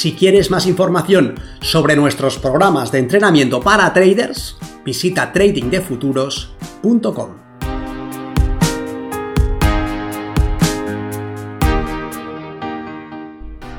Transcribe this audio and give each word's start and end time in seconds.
Si 0.00 0.14
quieres 0.14 0.50
más 0.50 0.64
información 0.64 1.34
sobre 1.60 1.94
nuestros 1.94 2.38
programas 2.38 2.90
de 2.90 3.00
entrenamiento 3.00 3.60
para 3.60 3.92
traders, 3.92 4.56
visita 4.82 5.30
tradingdefuturos.com. 5.30 7.28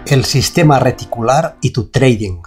El 0.06 0.24
sistema 0.26 0.78
reticular 0.78 1.58
y 1.60 1.72
tu 1.72 1.86
trading. 1.86 2.44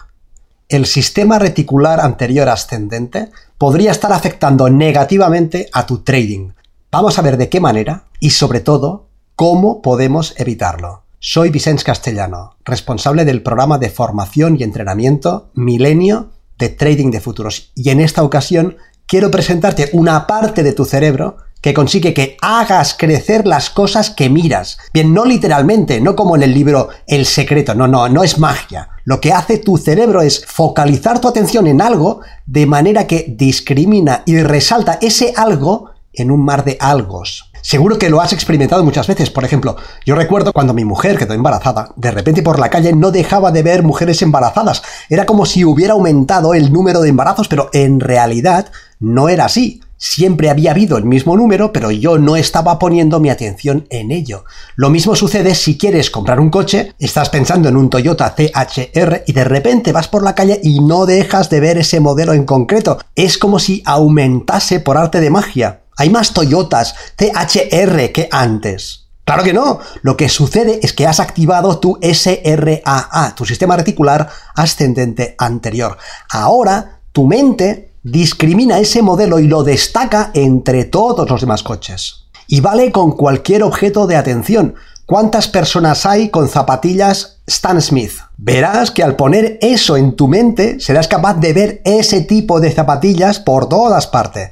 El 0.68 0.86
sistema 0.86 1.40
reticular 1.40 1.98
anterior 1.98 2.48
ascendente 2.50 3.32
podría 3.58 3.90
estar 3.90 4.12
afectando 4.12 4.70
negativamente 4.70 5.68
a 5.72 5.84
tu 5.84 5.98
trading. 6.04 6.52
Vamos 6.92 7.18
a 7.18 7.22
ver 7.22 7.36
de 7.36 7.48
qué 7.48 7.58
manera 7.58 8.04
y 8.20 8.30
sobre 8.30 8.60
todo 8.60 9.08
cómo 9.34 9.82
podemos 9.82 10.32
evitarlo. 10.38 11.03
Soy 11.26 11.48
Vicente 11.48 11.84
Castellano, 11.84 12.58
responsable 12.66 13.24
del 13.24 13.40
programa 13.40 13.78
de 13.78 13.88
formación 13.88 14.58
y 14.60 14.62
entrenamiento 14.62 15.48
Milenio 15.54 16.32
de 16.58 16.68
Trading 16.68 17.10
de 17.10 17.22
Futuros. 17.22 17.72
Y 17.74 17.88
en 17.88 18.00
esta 18.00 18.22
ocasión 18.22 18.76
quiero 19.06 19.30
presentarte 19.30 19.88
una 19.94 20.26
parte 20.26 20.62
de 20.62 20.74
tu 20.74 20.84
cerebro 20.84 21.38
que 21.62 21.72
consigue 21.72 22.12
que 22.12 22.36
hagas 22.42 22.92
crecer 22.92 23.46
las 23.46 23.70
cosas 23.70 24.10
que 24.10 24.28
miras. 24.28 24.76
Bien, 24.92 25.14
no 25.14 25.24
literalmente, 25.24 25.98
no 25.98 26.14
como 26.14 26.36
en 26.36 26.42
el 26.42 26.52
libro 26.52 26.90
El 27.06 27.24
secreto, 27.24 27.74
no, 27.74 27.88
no, 27.88 28.06
no 28.10 28.22
es 28.22 28.38
magia. 28.38 28.90
Lo 29.04 29.18
que 29.18 29.32
hace 29.32 29.56
tu 29.56 29.78
cerebro 29.78 30.20
es 30.20 30.44
focalizar 30.44 31.22
tu 31.22 31.28
atención 31.28 31.66
en 31.66 31.80
algo 31.80 32.20
de 32.44 32.66
manera 32.66 33.06
que 33.06 33.34
discrimina 33.34 34.24
y 34.26 34.42
resalta 34.42 34.98
ese 35.00 35.32
algo 35.34 35.92
en 36.12 36.30
un 36.30 36.44
mar 36.44 36.66
de 36.66 36.76
algos. 36.78 37.50
Seguro 37.64 37.98
que 37.98 38.10
lo 38.10 38.20
has 38.20 38.34
experimentado 38.34 38.84
muchas 38.84 39.06
veces. 39.06 39.30
Por 39.30 39.42
ejemplo, 39.42 39.76
yo 40.04 40.14
recuerdo 40.14 40.52
cuando 40.52 40.74
mi 40.74 40.84
mujer 40.84 41.16
quedó 41.16 41.32
embarazada, 41.32 41.92
de 41.96 42.10
repente 42.10 42.42
por 42.42 42.58
la 42.58 42.68
calle 42.68 42.92
no 42.92 43.10
dejaba 43.10 43.52
de 43.52 43.62
ver 43.62 43.82
mujeres 43.82 44.20
embarazadas. 44.20 44.82
Era 45.08 45.24
como 45.24 45.46
si 45.46 45.64
hubiera 45.64 45.94
aumentado 45.94 46.52
el 46.52 46.70
número 46.70 47.00
de 47.00 47.08
embarazos, 47.08 47.48
pero 47.48 47.70
en 47.72 48.00
realidad 48.00 48.70
no 49.00 49.30
era 49.30 49.46
así. 49.46 49.80
Siempre 49.96 50.50
había 50.50 50.72
habido 50.72 50.98
el 50.98 51.06
mismo 51.06 51.38
número, 51.38 51.72
pero 51.72 51.90
yo 51.90 52.18
no 52.18 52.36
estaba 52.36 52.78
poniendo 52.78 53.18
mi 53.18 53.30
atención 53.30 53.86
en 53.88 54.10
ello. 54.10 54.44
Lo 54.76 54.90
mismo 54.90 55.16
sucede 55.16 55.54
si 55.54 55.78
quieres 55.78 56.10
comprar 56.10 56.40
un 56.40 56.50
coche, 56.50 56.92
estás 56.98 57.30
pensando 57.30 57.70
en 57.70 57.78
un 57.78 57.88
Toyota 57.88 58.34
CHR 58.36 59.22
y 59.26 59.32
de 59.32 59.44
repente 59.44 59.92
vas 59.92 60.08
por 60.08 60.22
la 60.22 60.34
calle 60.34 60.60
y 60.62 60.80
no 60.80 61.06
dejas 61.06 61.48
de 61.48 61.60
ver 61.60 61.78
ese 61.78 62.00
modelo 62.00 62.34
en 62.34 62.44
concreto. 62.44 62.98
Es 63.14 63.38
como 63.38 63.58
si 63.58 63.82
aumentase 63.86 64.80
por 64.80 64.98
arte 64.98 65.22
de 65.22 65.30
magia. 65.30 65.80
Hay 65.96 66.10
más 66.10 66.32
Toyotas 66.32 66.94
CHR 67.16 68.12
que 68.12 68.28
antes. 68.30 69.04
Claro 69.24 69.42
que 69.42 69.54
no. 69.54 69.80
Lo 70.02 70.16
que 70.16 70.28
sucede 70.28 70.80
es 70.82 70.92
que 70.92 71.06
has 71.06 71.18
activado 71.18 71.78
tu 71.78 71.98
SRAA, 72.02 73.34
tu 73.34 73.46
sistema 73.46 73.76
reticular 73.76 74.28
ascendente 74.54 75.34
anterior. 75.38 75.96
Ahora 76.30 77.00
tu 77.12 77.26
mente 77.26 77.92
discrimina 78.02 78.78
ese 78.78 79.00
modelo 79.00 79.38
y 79.38 79.46
lo 79.46 79.62
destaca 79.62 80.30
entre 80.34 80.84
todos 80.84 81.28
los 81.30 81.40
demás 81.40 81.62
coches. 81.62 82.26
Y 82.46 82.60
vale 82.60 82.92
con 82.92 83.12
cualquier 83.12 83.62
objeto 83.62 84.06
de 84.06 84.16
atención. 84.16 84.74
¿Cuántas 85.06 85.48
personas 85.48 86.04
hay 86.04 86.28
con 86.28 86.48
zapatillas 86.48 87.38
Stan 87.46 87.80
Smith? 87.80 88.12
Verás 88.36 88.90
que 88.90 89.02
al 89.02 89.16
poner 89.16 89.58
eso 89.62 89.96
en 89.96 90.16
tu 90.16 90.28
mente 90.28 90.80
serás 90.80 91.08
capaz 91.08 91.34
de 91.34 91.52
ver 91.52 91.82
ese 91.84 92.20
tipo 92.22 92.60
de 92.60 92.72
zapatillas 92.72 93.38
por 93.38 93.68
todas 93.68 94.06
partes 94.06 94.50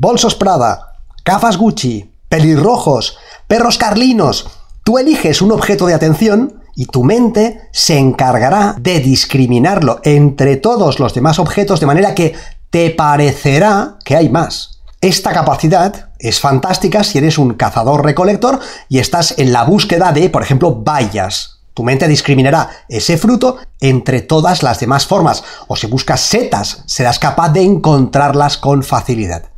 bolsos 0.00 0.34
Prada, 0.34 0.94
gafas 1.26 1.58
Gucci, 1.58 2.10
pelirrojos, 2.30 3.18
perros 3.46 3.76
carlinos. 3.76 4.48
Tú 4.82 4.96
eliges 4.96 5.42
un 5.42 5.52
objeto 5.52 5.84
de 5.84 5.92
atención 5.92 6.62
y 6.74 6.86
tu 6.86 7.04
mente 7.04 7.68
se 7.70 7.98
encargará 7.98 8.76
de 8.80 9.00
discriminarlo 9.00 10.00
entre 10.02 10.56
todos 10.56 11.00
los 11.00 11.12
demás 11.12 11.38
objetos 11.38 11.80
de 11.80 11.86
manera 11.86 12.14
que 12.14 12.34
te 12.70 12.88
parecerá 12.88 13.98
que 14.02 14.16
hay 14.16 14.30
más. 14.30 14.80
Esta 15.02 15.32
capacidad 15.32 16.08
es 16.18 16.40
fantástica 16.40 17.04
si 17.04 17.18
eres 17.18 17.36
un 17.36 17.52
cazador-recolector 17.52 18.58
y 18.88 19.00
estás 19.00 19.34
en 19.36 19.52
la 19.52 19.64
búsqueda 19.64 20.12
de, 20.12 20.30
por 20.30 20.42
ejemplo, 20.42 20.76
bayas. 20.76 21.58
Tu 21.74 21.82
mente 21.82 22.08
discriminará 22.08 22.70
ese 22.88 23.18
fruto 23.18 23.58
entre 23.80 24.22
todas 24.22 24.62
las 24.62 24.80
demás 24.80 25.06
formas, 25.06 25.44
o 25.68 25.76
si 25.76 25.86
buscas 25.88 26.22
setas, 26.22 26.84
serás 26.86 27.18
capaz 27.18 27.50
de 27.50 27.62
encontrarlas 27.62 28.56
con 28.56 28.82
facilidad. 28.82 29.49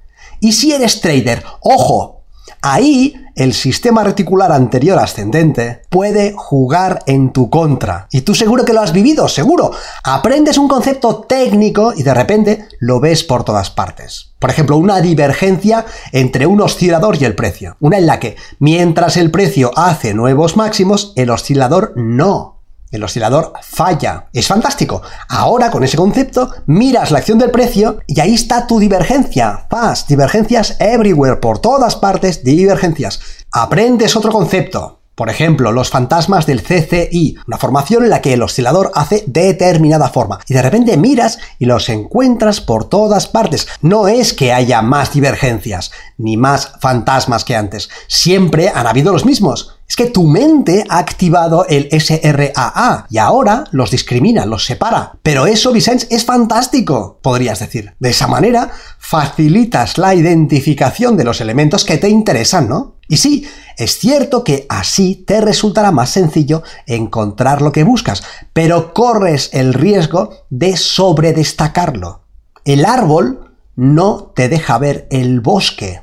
Y 0.43 0.51
si 0.55 0.73
eres 0.73 1.01
trader, 1.01 1.45
ojo, 1.61 2.25
ahí 2.63 3.15
el 3.37 3.55
sistema 3.55 4.03
reticular 4.03 4.51
anterior 4.51 4.99
ascendente 4.99 5.83
puede 5.89 6.35
jugar 6.37 7.05
en 7.07 7.33
tu 7.33 7.49
contra. 7.49 8.09
Y 8.11 8.23
tú 8.23 8.35
seguro 8.35 8.65
que 8.65 8.73
lo 8.73 8.81
has 8.81 8.93
vivido, 8.93 9.29
seguro. 9.29 9.71
Aprendes 10.03 10.59
un 10.59 10.67
concepto 10.67 11.21
técnico 11.29 11.93
y 11.97 12.03
de 12.03 12.13
repente 12.13 12.67
lo 12.81 12.99
ves 12.99 13.23
por 13.23 13.45
todas 13.45 13.71
partes. 13.71 14.33
Por 14.41 14.51
ejemplo, 14.51 14.79
una 14.79 15.01
divergencia 15.01 15.87
entre 16.11 16.45
un 16.47 16.61
oscilador 16.61 17.23
y 17.23 17.25
el 17.25 17.37
precio. 17.37 17.77
Una 17.79 17.99
en 17.99 18.07
la 18.07 18.19
que 18.19 18.35
mientras 18.59 19.17
el 19.17 19.31
precio 19.31 19.71
hace 19.77 20.13
nuevos 20.13 20.57
máximos, 20.57 21.13
el 21.15 21.31
oscilador 21.31 21.93
no. 21.95 22.62
El 22.93 23.03
oscilador 23.03 23.55
falla. 23.63 24.29
Es 24.35 24.47
fantástico. 24.47 25.01
Ahora, 25.31 25.71
con 25.71 25.83
ese 25.83 25.97
concepto, 25.97 26.51
miras 26.67 27.11
la 27.11 27.19
acción 27.19 27.39
del 27.39 27.51
precio 27.51 28.01
y 28.07 28.21
ahí 28.21 28.35
está 28.35 28.67
tu 28.67 28.79
divergencia. 28.79 29.67
Fast, 29.71 30.09
divergencias 30.09 30.77
everywhere, 30.79 31.37
por 31.37 31.59
todas 31.59 31.97
partes, 31.97 32.45
divergencias. 32.45 33.19
Aprendes 33.51 34.15
otro 34.15 34.31
concepto. 34.31 35.01
Por 35.15 35.31
ejemplo, 35.31 35.73
los 35.73 35.91
fantasmas 35.91 36.47
del 36.47 36.63
CCI, 36.63 37.37
una 37.47 37.59
formación 37.59 38.05
en 38.05 38.11
la 38.11 38.23
que 38.23 38.33
el 38.33 38.43
oscilador 38.43 38.91
hace 38.95 39.25
determinada 39.27 40.09
forma. 40.09 40.41
Y 40.49 40.55
de 40.55 40.63
repente 40.63 40.97
miras 40.97 41.39
y 41.59 41.67
los 41.67 41.89
encuentras 41.89 42.61
por 42.61 42.89
todas 42.89 43.27
partes. 43.27 43.69
No 43.83 44.09
es 44.09 44.33
que 44.33 44.53
haya 44.53 44.83
más 44.83 45.13
divergencias, 45.13 45.93
ni 46.17 46.37
más 46.37 46.73
fantasmas 46.81 47.45
que 47.45 47.57
antes. 47.57 47.89
Siempre 48.07 48.71
han 48.75 48.87
habido 48.87 49.13
los 49.13 49.27
mismos. 49.27 49.79
Es 49.93 49.97
que 49.97 50.07
tu 50.07 50.27
mente 50.27 50.87
ha 50.89 50.97
activado 50.97 51.67
el 51.69 51.91
SRAA 51.91 53.07
y 53.11 53.19
ahora 53.19 53.65
los 53.73 53.91
discrimina, 53.91 54.47
los 54.47 54.65
separa. 54.65 55.19
Pero 55.23 55.45
eso, 55.45 55.71
Vicente, 55.71 56.07
es 56.09 56.25
fantástico, 56.25 57.19
podrías 57.21 57.59
decir. 57.59 57.93
De 57.99 58.09
esa 58.09 58.27
manera, 58.27 58.71
facilitas 58.99 59.99
la 59.99 60.15
identificación 60.15 61.19
de 61.19 61.25
los 61.25 61.43
elementos 61.43 61.85
que 61.85 61.99
te 61.99 62.09
interesan, 62.09 62.71
¿no? 62.71 62.95
Y 63.07 63.19
sí, 63.19 63.47
es 63.77 63.99
cierto 63.99 64.45
que 64.45 64.65
así 64.71 65.15
te 65.27 65.43
resultará 65.43 65.91
más 65.91 66.09
sencillo 66.09 66.63
encontrar 66.87 67.61
lo 67.61 67.71
que 67.71 67.85
buscas, 67.85 68.23
pero 68.55 68.95
corres 68.95 69.51
el 69.53 69.75
riesgo 69.75 70.47
de 70.49 70.79
sobredestacarlo. 70.79 72.23
El 72.65 72.87
árbol 72.87 73.53
no 73.77 74.33
te 74.35 74.49
deja 74.49 74.79
ver 74.79 75.07
el 75.11 75.41
bosque. 75.43 76.01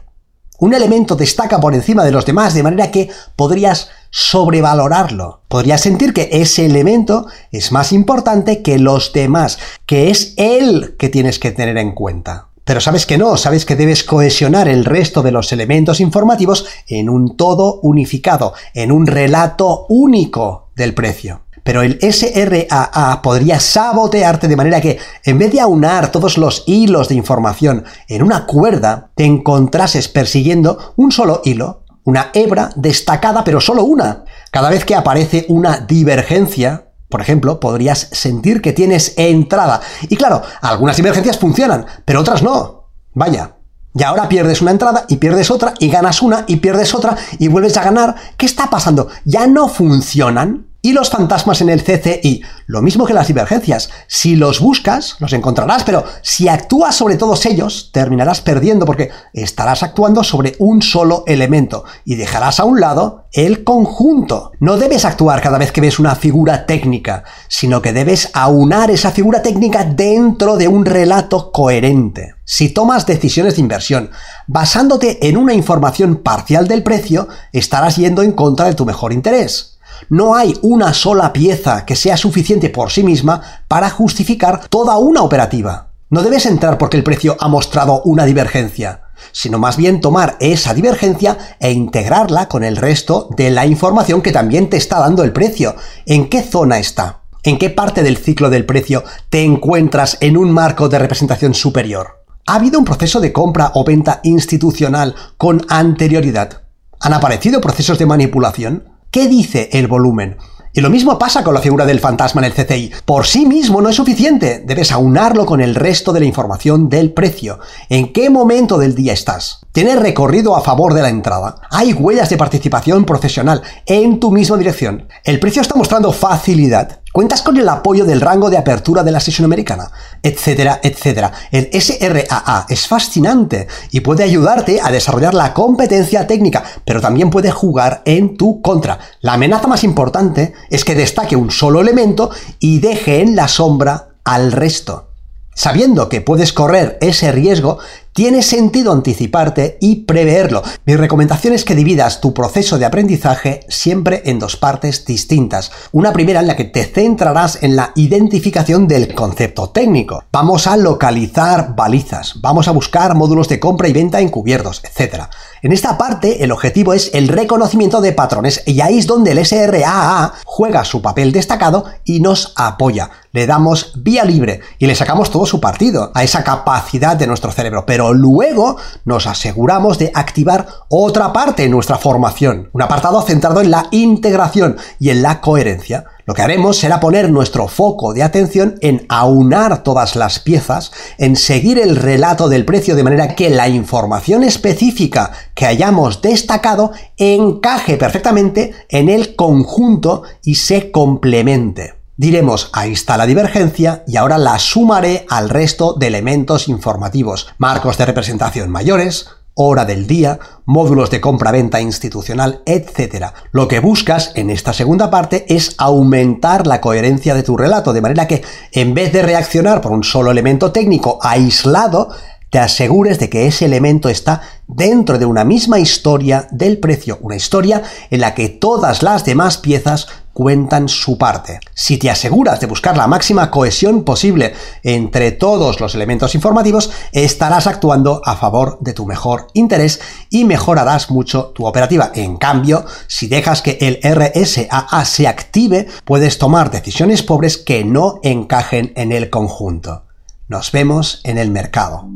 Un 0.60 0.74
elemento 0.74 1.16
destaca 1.16 1.60
por 1.62 1.74
encima 1.74 2.04
de 2.04 2.12
los 2.12 2.26
demás 2.26 2.54
de 2.54 2.64
manera 2.64 2.92
que 2.92 3.10
podrías 3.38 3.90
sobrevalorarlo. 4.10 5.42
Podrías 5.48 5.80
sentir 5.80 6.14
que 6.14 6.30
ese 6.34 6.66
elemento 6.66 7.28
es 7.52 7.72
más 7.72 7.94
importante 7.94 8.62
que 8.62 8.78
los 8.78 9.14
demás, 9.14 9.58
que 9.86 10.10
es 10.10 10.34
él 10.36 10.96
que 11.00 11.08
tienes 11.08 11.40
que 11.40 11.52
tener 11.52 11.78
en 11.78 11.94
cuenta. 11.94 12.50
Pero 12.66 12.82
sabes 12.82 13.06
que 13.06 13.18
no, 13.18 13.38
sabes 13.38 13.66
que 13.66 13.78
debes 13.78 14.04
cohesionar 14.04 14.68
el 14.68 14.84
resto 14.86 15.24
de 15.24 15.32
los 15.32 15.52
elementos 15.54 16.02
informativos 16.02 16.68
en 16.88 17.10
un 17.10 17.38
todo 17.38 17.80
unificado, 17.82 18.54
en 18.74 18.92
un 18.92 19.08
relato 19.08 19.86
único 19.88 20.70
del 20.76 20.94
precio. 20.94 21.42
Pero 21.64 21.82
el 21.82 22.00
SRAA 22.02 23.22
podría 23.22 23.60
sabotearte 23.60 24.48
de 24.48 24.56
manera 24.56 24.82
que, 24.82 24.98
en 25.24 25.38
vez 25.38 25.52
de 25.52 25.62
aunar 25.62 26.12
todos 26.12 26.38
los 26.38 26.64
hilos 26.68 27.10
de 27.10 27.16
información 27.16 27.84
en 28.08 28.24
una 28.24 28.46
cuerda, 28.46 29.12
te 29.16 29.26
encontrases 29.26 30.08
persiguiendo 30.08 30.94
un 30.96 31.12
solo 31.12 31.42
hilo, 31.46 31.84
una 32.04 32.32
hebra 32.34 32.72
destacada, 32.76 33.44
pero 33.44 33.62
solo 33.62 33.84
una. 33.84 34.24
Cada 34.52 34.70
vez 34.70 34.86
que 34.86 34.96
aparece 34.96 35.46
una 35.50 35.80
divergencia, 35.80 36.92
por 37.10 37.22
ejemplo, 37.22 37.60
podrías 37.60 38.10
sentir 38.12 38.62
que 38.62 38.74
tienes 38.74 39.14
entrada. 39.18 39.82
Y 40.04 40.16
claro, 40.16 40.42
algunas 40.62 40.98
divergencias 40.98 41.38
funcionan, 41.38 41.86
pero 42.06 42.22
otras 42.22 42.42
no. 42.42 42.92
Vaya. 43.14 43.56
Y 43.94 44.04
ahora 44.04 44.30
pierdes 44.30 44.62
una 44.62 44.72
entrada 44.72 45.06
y 45.10 45.18
pierdes 45.18 45.50
otra 45.50 45.74
y 45.80 45.90
ganas 45.90 46.22
una 46.22 46.46
y 46.48 46.58
pierdes 46.58 46.94
otra 46.94 47.18
y 47.40 47.48
vuelves 47.48 47.76
a 47.78 47.84
ganar. 47.84 48.16
¿Qué 48.38 48.46
está 48.46 48.70
pasando? 48.70 49.10
¿Ya 49.26 49.48
no 49.48 49.68
funcionan? 49.68 50.69
Y 50.82 50.94
los 50.94 51.10
fantasmas 51.10 51.62
en 51.62 51.70
el 51.70 51.84
CCI. 51.84 52.42
Lo 52.68 52.82
mismo 52.82 53.06
que 53.06 53.14
las 53.14 53.28
divergencias. 53.28 53.90
Si 54.08 54.36
los 54.36 54.60
buscas, 54.60 55.16
los 55.20 55.34
encontrarás, 55.34 55.84
pero 55.84 56.06
si 56.22 56.48
actúas 56.48 56.96
sobre 56.96 57.18
todos 57.18 57.46
ellos, 57.46 57.90
terminarás 57.92 58.42
perdiendo 58.42 58.86
porque 58.86 59.12
estarás 59.34 59.84
actuando 59.84 60.24
sobre 60.24 60.56
un 60.60 60.82
solo 60.82 61.24
elemento 61.28 61.84
y 62.06 62.16
dejarás 62.16 62.60
a 62.60 62.66
un 62.66 62.80
lado 62.80 63.26
el 63.34 63.64
conjunto. 63.64 64.52
No 64.60 64.78
debes 64.78 65.06
actuar 65.06 65.42
cada 65.42 65.58
vez 65.58 65.72
que 65.72 65.82
ves 65.82 66.00
una 66.00 66.16
figura 66.16 66.66
técnica, 66.66 67.24
sino 67.48 67.82
que 67.82 67.94
debes 67.94 68.30
aunar 68.34 68.90
esa 68.92 69.12
figura 69.12 69.42
técnica 69.42 69.84
dentro 69.84 70.56
de 70.58 70.68
un 70.68 70.86
relato 70.86 71.52
coherente. 71.52 72.36
Si 72.46 72.70
tomas 72.70 73.06
decisiones 73.06 73.56
de 73.56 73.62
inversión 73.62 74.10
basándote 74.48 75.28
en 75.28 75.38
una 75.38 75.54
información 75.54 76.18
parcial 76.18 76.68
del 76.68 76.84
precio, 76.84 77.28
estarás 77.52 77.98
yendo 77.98 78.24
en 78.24 78.32
contra 78.32 78.66
de 78.66 78.74
tu 78.74 78.86
mejor 78.86 79.14
interés. 79.14 79.79
No 80.08 80.36
hay 80.36 80.58
una 80.62 80.94
sola 80.94 81.34
pieza 81.34 81.86
que 81.86 81.96
sea 81.96 82.16
suficiente 82.16 82.70
por 82.70 82.92
sí 82.92 83.04
misma 83.04 83.42
para 83.68 83.90
justificar 83.90 84.68
toda 84.70 84.98
una 84.98 85.22
operativa. 85.22 85.90
No 86.10 86.24
debes 86.24 86.46
entrar 86.46 86.78
porque 86.78 86.98
el 86.98 87.04
precio 87.04 87.38
ha 87.40 87.48
mostrado 87.48 88.02
una 88.04 88.26
divergencia, 88.26 89.04
sino 89.32 89.60
más 89.60 89.78
bien 89.78 90.02
tomar 90.02 90.38
esa 90.40 90.74
divergencia 90.74 91.38
e 91.60 91.72
integrarla 91.72 92.48
con 92.48 92.64
el 92.64 92.78
resto 92.78 93.30
de 93.38 93.52
la 93.52 93.66
información 93.66 94.22
que 94.22 94.32
también 94.32 94.70
te 94.70 94.78
está 94.78 95.00
dando 95.00 95.24
el 95.24 95.34
precio. 95.34 95.76
¿En 96.06 96.30
qué 96.30 96.42
zona 96.42 96.80
está? 96.80 97.22
¿En 97.44 97.58
qué 97.58 97.70
parte 97.70 98.02
del 98.02 98.18
ciclo 98.18 98.50
del 98.50 98.66
precio 98.66 99.04
te 99.30 99.44
encuentras 99.44 100.18
en 100.20 100.36
un 100.36 100.52
marco 100.52 100.90
de 100.90 101.00
representación 101.00 101.54
superior? 101.54 102.24
¿Ha 102.48 102.56
habido 102.56 102.80
un 102.80 102.86
proceso 102.86 103.20
de 103.20 103.32
compra 103.32 103.72
o 103.76 103.84
venta 103.84 104.20
institucional 104.24 105.16
con 105.38 105.64
anterioridad? 105.70 106.64
¿Han 107.00 107.14
aparecido 107.14 107.62
procesos 107.62 108.00
de 108.00 108.08
manipulación? 108.08 108.89
¿Qué 109.12 109.28
dice 109.28 109.70
el 109.74 109.88
volumen? 109.88 110.38
Y 110.72 110.82
lo 110.82 110.92
mismo 110.92 111.18
pasa 111.18 111.44
con 111.44 111.56
la 111.56 111.62
figura 111.62 111.88
del 111.88 112.00
fantasma 112.00 112.42
en 112.42 112.46
el 112.46 112.54
CCI. 112.54 112.92
Por 113.06 113.26
sí 113.26 113.48
mismo 113.48 113.82
no 113.82 113.90
es 113.90 113.96
suficiente, 113.96 114.60
debes 114.64 114.92
aunarlo 114.92 115.48
con 115.48 115.62
el 115.62 115.74
resto 115.74 116.14
de 116.14 116.20
la 116.20 116.28
información 116.28 116.90
del 116.90 117.12
precio. 117.12 117.60
¿En 117.90 118.14
qué 118.14 118.30
momento 118.30 118.78
del 118.78 118.94
día 118.94 119.14
estás? 119.14 119.62
¿Tienes 119.72 119.98
recorrido 119.98 120.56
a 120.56 120.62
favor 120.62 120.94
de 120.94 121.02
la 121.02 121.10
entrada? 121.10 121.56
¿Hay 121.72 121.94
huellas 121.94 122.30
de 122.30 122.38
participación 122.38 123.04
profesional 123.04 123.64
en 123.88 124.20
tu 124.20 124.30
misma 124.30 124.58
dirección? 124.58 125.08
¿El 125.24 125.40
precio 125.40 125.64
está 125.64 125.74
mostrando 125.74 126.12
facilidad? 126.12 127.00
Cuentas 127.12 127.42
con 127.42 127.58
el 127.58 127.68
apoyo 127.68 128.06
del 128.06 128.22
rango 128.22 128.52
de 128.52 128.58
apertura 128.58 129.02
de 129.02 129.12
la 129.12 129.20
sesión 129.20 129.46
americana, 129.46 129.92
etcétera, 130.22 130.80
etcétera. 130.84 131.32
El 131.52 131.70
SRAA 131.74 132.68
es 132.70 132.88
fascinante 132.88 133.68
y 133.90 134.02
puede 134.02 134.24
ayudarte 134.24 134.80
a 134.80 134.92
desarrollar 134.92 135.34
la 135.34 135.56
competencia 135.56 136.28
técnica, 136.28 136.64
pero 136.86 137.02
también 137.02 137.32
puede 137.32 137.50
jugar 137.50 138.04
en 138.06 138.38
tu 138.38 138.62
contra. 138.62 139.00
La 139.22 139.34
amenaza 139.34 139.68
más 139.68 139.84
importante 139.84 140.54
es 140.70 140.86
que 140.86 140.94
destaque 140.94 141.36
un 141.36 141.50
solo 141.50 141.82
elemento 141.82 142.30
y 142.60 142.80
deje 142.80 143.22
en 143.22 143.36
la 143.36 143.48
sombra 143.48 144.10
al 144.24 144.52
resto. 144.52 145.08
Sabiendo 145.56 146.10
que 146.10 146.22
puedes 146.22 146.54
correr 146.54 147.00
ese 147.02 147.32
riesgo, 147.32 147.80
tiene 148.14 148.42
sentido 148.42 148.92
anticiparte 148.92 149.78
y 149.82 150.04
preverlo. 150.04 150.64
Mi 150.86 150.96
recomendación 150.96 151.54
es 151.54 151.64
que 151.64 151.76
dividas 151.76 152.22
tu 152.22 152.34
proceso 152.34 152.78
de 152.78 152.86
aprendizaje 152.86 153.62
siempre 153.70 154.24
en 154.26 154.40
dos 154.40 154.58
partes 154.58 155.06
distintas. 155.06 155.72
Una 155.92 156.12
primera 156.14 156.40
en 156.40 156.48
la 156.48 156.56
que 156.56 156.66
te 156.66 156.86
centrarás 156.86 157.64
en 157.64 157.76
la 157.76 157.92
identificación 157.96 158.88
del 158.88 159.14
concepto 159.14 159.70
técnico. 159.70 160.24
Vamos 160.32 160.68
a 160.68 160.78
localizar 160.78 161.76
balizas, 161.76 162.42
vamos 162.42 162.68
a 162.68 162.72
buscar 162.72 163.16
módulos 163.16 163.48
de 163.50 163.60
compra 163.60 163.88
y 163.88 163.94
venta 163.94 164.20
encubiertos, 164.20 164.82
etc. 164.84 165.24
En 165.62 165.72
esta 165.72 165.98
parte 165.98 166.44
el 166.44 166.52
objetivo 166.52 166.94
es 166.94 167.12
el 167.14 167.28
reconocimiento 167.28 168.02
de 168.02 168.14
patrones 168.14 168.64
y 168.66 168.82
ahí 168.82 168.98
es 168.98 169.08
donde 169.08 169.32
el 169.32 169.46
SRAA 169.46 170.34
juega 170.46 170.86
su 170.86 171.02
papel 171.02 171.32
destacado 171.32 171.86
y 172.06 172.22
nos 172.22 172.54
apoya. 172.56 173.12
Le 173.32 173.46
damos 173.46 173.92
vía 173.96 174.24
libre 174.24 174.62
y 174.80 174.88
le 174.88 174.96
sacamos 174.96 175.30
todo 175.30 175.46
su 175.46 175.60
partido 175.60 176.12
a 176.16 176.24
esa 176.24 176.44
capacidad 176.44 177.16
de 177.16 177.28
nuestro 177.28 177.52
cerebro. 177.52 177.86
Luego 178.00 178.78
nos 179.06 179.28
aseguramos 179.28 180.00
de 180.00 180.12
activar 180.14 180.68
otra 180.88 181.34
parte 181.34 181.64
en 181.66 181.72
nuestra 181.72 181.98
formación, 181.98 182.70
un 182.74 182.82
apartado 182.82 183.22
centrado 183.22 183.62
en 183.62 183.72
la 183.72 183.88
integración 183.92 184.78
y 185.00 185.10
en 185.10 185.22
la 185.22 185.42
coherencia. 185.42 186.06
Lo 186.26 186.34
que 186.36 186.44
haremos 186.44 186.78
será 186.78 187.00
poner 187.00 187.32
nuestro 187.32 187.68
foco 187.68 188.14
de 188.14 188.24
atención 188.24 188.76
en 188.82 189.06
aunar 189.10 189.84
todas 189.84 190.16
las 190.16 190.40
piezas, 190.40 190.92
en 191.18 191.36
seguir 191.36 191.80
el 191.80 191.96
relato 191.96 192.50
del 192.50 192.66
precio 192.66 192.96
de 192.96 193.04
manera 193.04 193.36
que 193.36 193.50
la 193.50 193.68
información 193.68 194.44
específica 194.44 195.32
que 195.56 195.66
hayamos 195.66 196.22
destacado 196.22 196.92
encaje 197.18 197.98
perfectamente 197.98 198.74
en 198.90 199.10
el 199.10 199.36
conjunto 199.36 200.24
y 200.44 200.56
se 200.56 200.92
complemente. 200.92 201.99
Diremos, 202.20 202.70
ahí 202.74 202.92
está 202.92 203.16
la 203.16 203.26
divergencia 203.26 204.04
y 204.06 204.18
ahora 204.18 204.38
la 204.38 204.60
sumaré 204.60 205.26
al 205.30 205.48
resto 205.50 205.94
de 205.94 206.08
elementos 206.08 206.68
informativos, 206.68 207.48
marcos 207.58 207.98
de 207.98 208.06
representación 208.06 208.70
mayores, 208.70 209.30
hora 209.54 209.86
del 209.86 210.06
día, 210.06 210.38
módulos 210.66 211.12
de 211.12 211.22
compra-venta 211.22 211.80
institucional, 211.80 212.62
etc. 212.66 213.28
Lo 213.54 213.70
que 213.70 213.80
buscas 213.80 214.34
en 214.36 214.50
esta 214.50 214.74
segunda 214.74 215.10
parte 215.10 215.46
es 215.48 215.76
aumentar 215.78 216.68
la 216.68 216.82
coherencia 216.82 217.34
de 217.34 217.44
tu 217.44 217.56
relato, 217.56 217.94
de 217.94 218.02
manera 218.02 218.28
que 218.28 218.44
en 218.74 218.94
vez 218.94 219.14
de 219.14 219.22
reaccionar 219.22 219.80
por 219.80 219.94
un 219.94 220.04
solo 220.04 220.30
elemento 220.30 220.74
técnico 220.74 221.20
aislado, 221.22 222.10
te 222.50 222.60
asegures 222.60 223.20
de 223.20 223.30
que 223.30 223.48
ese 223.48 223.64
elemento 223.64 224.10
está 224.10 224.42
dentro 224.68 225.20
de 225.20 225.26
una 225.26 225.46
misma 225.46 225.80
historia 225.80 226.48
del 226.52 226.80
precio, 226.80 227.18
una 227.22 227.36
historia 227.36 227.84
en 228.10 228.20
la 228.20 228.34
que 228.34 228.50
todas 228.50 229.04
las 229.04 229.24
demás 229.24 229.58
piezas 229.58 230.08
cuentan 230.34 230.90
su 230.90 231.18
parte. 231.18 231.60
Si 231.74 231.98
te 231.98 232.10
aseguras 232.10 232.60
de 232.60 232.68
buscar 232.68 232.98
la 232.98 233.08
máxima 233.08 233.52
cohesión 233.52 234.04
posible 234.04 234.54
entre 234.84 235.32
todos 235.32 235.80
los 235.80 235.96
elementos 235.96 236.36
informativos, 236.36 236.92
estarás 237.12 237.68
actuando 237.68 238.22
a 238.26 238.36
favor 238.36 238.78
de 238.82 238.94
tu 238.94 239.06
mejor 239.06 239.48
interés 239.54 240.00
y 240.30 240.46
mejorarás 240.46 241.12
mucho 241.12 241.48
tu 241.56 241.66
operativa. 241.66 242.12
En 242.16 242.38
cambio, 242.38 242.86
si 243.08 243.28
dejas 243.28 243.62
que 243.62 243.78
el 243.82 244.00
RSAA 244.04 245.06
se 245.06 245.28
active, 245.28 245.88
puedes 246.06 246.38
tomar 246.38 246.72
decisiones 246.72 247.24
pobres 247.24 247.58
que 247.58 247.84
no 247.84 248.20
encajen 248.24 248.94
en 248.96 249.12
el 249.12 249.30
conjunto. 249.30 250.06
Nos 250.48 250.72
vemos 250.72 251.22
en 251.24 251.38
el 251.38 251.52
mercado. 251.52 252.10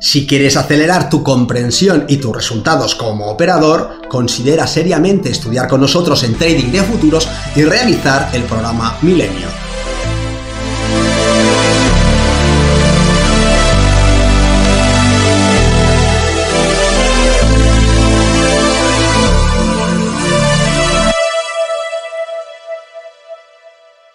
Si 0.00 0.26
quieres 0.26 0.56
acelerar 0.56 1.10
tu 1.10 1.22
comprensión 1.22 2.06
y 2.08 2.16
tus 2.16 2.34
resultados 2.34 2.94
como 2.94 3.26
operador, 3.26 4.08
considera 4.08 4.66
seriamente 4.66 5.28
estudiar 5.28 5.68
con 5.68 5.82
nosotros 5.82 6.22
en 6.24 6.36
Trading 6.36 6.72
de 6.72 6.82
Futuros 6.82 7.28
y 7.54 7.64
realizar 7.64 8.30
el 8.32 8.44
programa 8.44 8.96
Milenio 9.02 9.69